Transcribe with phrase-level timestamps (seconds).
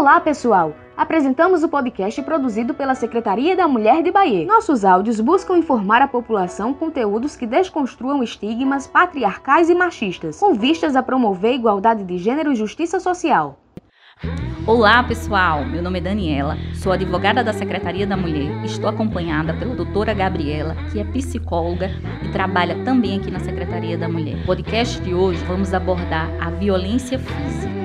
[0.00, 0.74] Olá, pessoal!
[0.96, 4.46] Apresentamos o podcast produzido pela Secretaria da Mulher de Bahia.
[4.46, 10.96] Nossos áudios buscam informar a população conteúdos que desconstruam estigmas patriarcais e machistas, com vistas
[10.96, 13.60] a promover igualdade de gênero e justiça social.
[14.66, 15.66] Olá, pessoal.
[15.66, 18.64] Meu nome é Daniela, sou advogada da Secretaria da Mulher.
[18.64, 21.90] Estou acompanhada pela doutora Gabriela, que é psicóloga
[22.24, 24.38] e trabalha também aqui na Secretaria da Mulher.
[24.38, 27.79] No podcast de hoje vamos abordar a violência física.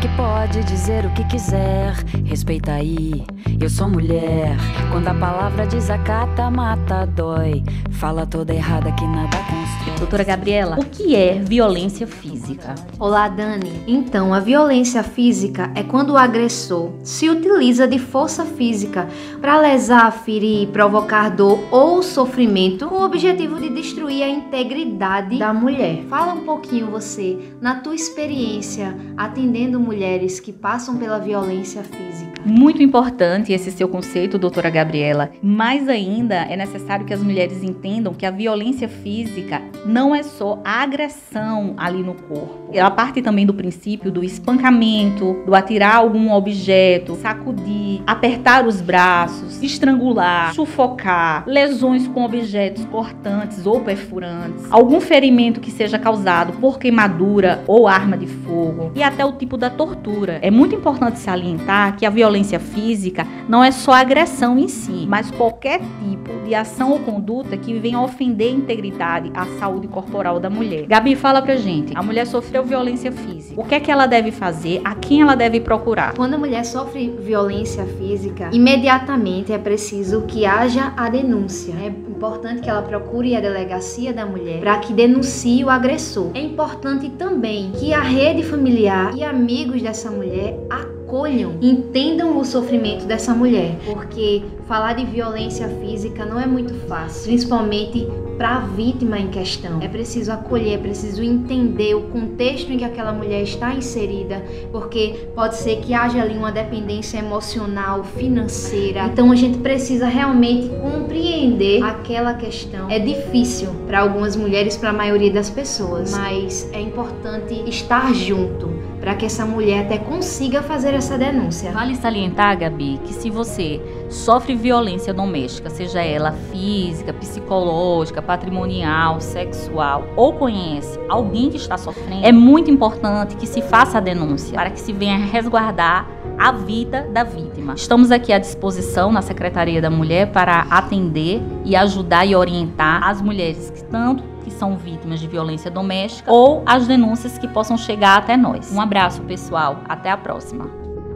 [0.00, 1.92] Que pode dizer o que quiser,
[2.24, 3.24] respeita aí.
[3.60, 4.56] Eu sou mulher.
[4.92, 7.64] Quando a palavra desacata, mata, dói.
[7.90, 9.98] Fala toda errada que nada constrói.
[9.98, 12.76] Doutora Gabriela, o que é violência física?
[13.00, 13.82] Olá, Dani.
[13.88, 19.08] Então, a violência física é quando o agressor se utiliza de força física
[19.40, 25.52] para lesar, ferir, provocar dor ou sofrimento com o objetivo de destruir a integridade da
[25.52, 26.04] mulher.
[26.08, 32.28] Fala um pouquinho você, na tua experiência, atendendo mulheres que passam pela violência física.
[32.44, 35.30] Muito importante esse seu conceito, doutora Gabriela.
[35.42, 40.60] Mais ainda, é necessário que as mulheres entendam que a violência física não é só
[40.62, 42.70] a agressão ali no corpo.
[42.72, 49.62] Ela parte também do princípio do espancamento, do atirar algum objeto, sacudir, apertar os braços,
[49.62, 57.64] estrangular, sufocar, lesões com objetos cortantes ou perfurantes, algum ferimento que seja causado por queimadura
[57.66, 60.40] ou arma de fogo e até o tipo da tortura.
[60.42, 65.30] É muito importante salientar que a violência física não é só agressão em si, mas
[65.30, 70.50] qualquer tipo de ação ou conduta que venha ofender a integridade, a saúde corporal da
[70.50, 70.86] mulher.
[70.86, 71.96] Gabi, fala pra gente.
[71.96, 73.60] A mulher sofreu violência física.
[73.60, 74.80] O que é que ela deve fazer?
[74.84, 76.14] A quem ela deve procurar?
[76.14, 81.74] Quando a mulher sofre violência física, imediatamente é preciso que haja a denúncia.
[81.80, 86.32] É importante que ela procure a delegacia da mulher para que denuncie o agressor.
[86.34, 89.22] É importante também que a rede familiar e
[89.68, 96.40] amigos dessa mulher acolham, entendam o sofrimento dessa mulher, porque falar de violência física não
[96.40, 98.06] é muito fácil, principalmente
[98.38, 99.82] para a vítima em questão.
[99.82, 105.28] É preciso acolher, é preciso entender o contexto em que aquela mulher está inserida, porque
[105.34, 109.06] pode ser que haja ali uma dependência emocional, financeira.
[109.06, 112.88] Então a gente precisa realmente compreender aquela questão.
[112.90, 118.77] É difícil para algumas mulheres, para a maioria das pessoas, mas é importante estar junto
[119.00, 121.70] para que essa mulher até consiga fazer essa denúncia.
[121.72, 130.04] Vale salientar, Gabi, que se você sofre violência doméstica, seja ela física, psicológica, patrimonial, sexual,
[130.16, 134.70] ou conhece alguém que está sofrendo, é muito importante que se faça a denúncia para
[134.70, 137.74] que se venha resguardar a vida da vítima.
[137.74, 143.20] Estamos aqui à disposição na Secretaria da Mulher para atender e ajudar e orientar as
[143.20, 148.18] mulheres que tanto que são vítimas de violência doméstica ou as denúncias que possam chegar
[148.18, 148.72] até nós.
[148.72, 149.80] Um abraço, pessoal.
[149.88, 150.70] Até a próxima.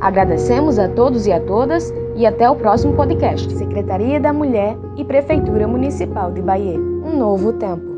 [0.00, 3.50] Agradecemos a todos e a todas e até o próximo podcast.
[3.52, 6.78] Secretaria da Mulher e Prefeitura Municipal de Bahia.
[6.78, 7.93] Um novo tempo.